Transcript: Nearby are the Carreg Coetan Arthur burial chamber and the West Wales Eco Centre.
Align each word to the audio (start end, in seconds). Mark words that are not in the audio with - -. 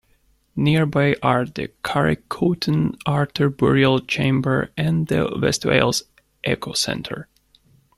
Nearby 0.55 1.15
are 1.21 1.45
the 1.45 1.69
Carreg 1.83 2.23
Coetan 2.27 2.95
Arthur 3.05 3.51
burial 3.51 3.99
chamber 3.99 4.71
and 4.75 5.05
the 5.05 5.31
West 5.39 5.63
Wales 5.63 6.01
Eco 6.43 6.73
Centre. 6.73 7.27